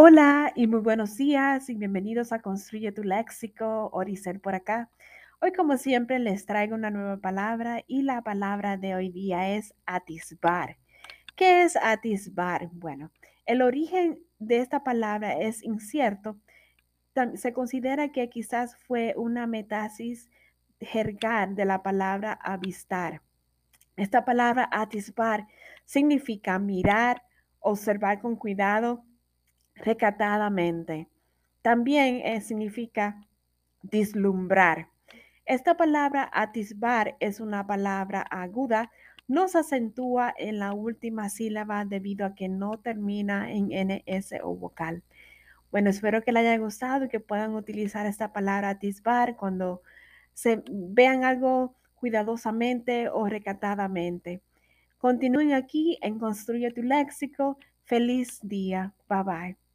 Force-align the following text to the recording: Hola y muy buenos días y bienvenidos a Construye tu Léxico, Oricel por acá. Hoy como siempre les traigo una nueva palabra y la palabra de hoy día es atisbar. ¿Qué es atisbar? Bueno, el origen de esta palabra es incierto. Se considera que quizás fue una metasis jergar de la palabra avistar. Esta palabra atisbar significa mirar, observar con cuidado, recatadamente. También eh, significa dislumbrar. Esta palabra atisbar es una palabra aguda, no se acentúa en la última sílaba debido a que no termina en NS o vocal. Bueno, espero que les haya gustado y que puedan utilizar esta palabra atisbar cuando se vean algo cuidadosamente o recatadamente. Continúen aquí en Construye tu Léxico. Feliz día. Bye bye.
Hola 0.00 0.52
y 0.54 0.68
muy 0.68 0.78
buenos 0.78 1.16
días 1.16 1.68
y 1.68 1.74
bienvenidos 1.74 2.30
a 2.30 2.40
Construye 2.40 2.92
tu 2.92 3.02
Léxico, 3.02 3.90
Oricel 3.92 4.38
por 4.38 4.54
acá. 4.54 4.92
Hoy 5.40 5.50
como 5.52 5.76
siempre 5.76 6.20
les 6.20 6.46
traigo 6.46 6.76
una 6.76 6.88
nueva 6.88 7.16
palabra 7.16 7.82
y 7.88 8.02
la 8.02 8.22
palabra 8.22 8.76
de 8.76 8.94
hoy 8.94 9.08
día 9.08 9.56
es 9.56 9.74
atisbar. 9.86 10.76
¿Qué 11.34 11.64
es 11.64 11.74
atisbar? 11.74 12.68
Bueno, 12.70 13.10
el 13.44 13.60
origen 13.60 14.20
de 14.38 14.58
esta 14.58 14.84
palabra 14.84 15.32
es 15.32 15.64
incierto. 15.64 16.38
Se 17.34 17.52
considera 17.52 18.12
que 18.12 18.30
quizás 18.30 18.76
fue 18.76 19.14
una 19.16 19.48
metasis 19.48 20.30
jergar 20.80 21.56
de 21.56 21.64
la 21.64 21.82
palabra 21.82 22.34
avistar. 22.34 23.20
Esta 23.96 24.24
palabra 24.24 24.68
atisbar 24.70 25.48
significa 25.84 26.56
mirar, 26.60 27.24
observar 27.58 28.20
con 28.20 28.36
cuidado, 28.36 29.04
recatadamente. 29.84 31.08
También 31.62 32.20
eh, 32.24 32.40
significa 32.40 33.26
dislumbrar. 33.82 34.88
Esta 35.44 35.76
palabra 35.76 36.28
atisbar 36.32 37.16
es 37.20 37.40
una 37.40 37.66
palabra 37.66 38.20
aguda, 38.22 38.90
no 39.26 39.48
se 39.48 39.58
acentúa 39.58 40.34
en 40.36 40.58
la 40.58 40.72
última 40.72 41.28
sílaba 41.28 41.84
debido 41.84 42.26
a 42.26 42.34
que 42.34 42.48
no 42.48 42.78
termina 42.78 43.50
en 43.52 43.68
NS 43.70 44.34
o 44.42 44.54
vocal. 44.54 45.02
Bueno, 45.70 45.90
espero 45.90 46.22
que 46.22 46.32
les 46.32 46.42
haya 46.42 46.58
gustado 46.58 47.04
y 47.04 47.08
que 47.08 47.20
puedan 47.20 47.54
utilizar 47.54 48.06
esta 48.06 48.32
palabra 48.32 48.70
atisbar 48.70 49.36
cuando 49.36 49.82
se 50.32 50.62
vean 50.66 51.24
algo 51.24 51.74
cuidadosamente 51.94 53.08
o 53.10 53.26
recatadamente. 53.26 54.40
Continúen 54.98 55.52
aquí 55.52 55.98
en 56.02 56.18
Construye 56.18 56.70
tu 56.72 56.82
Léxico. 56.82 57.58
Feliz 57.84 58.40
día. 58.42 58.94
Bye 59.08 59.22
bye. 59.24 59.67